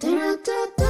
[0.00, 0.81] Da, da, da,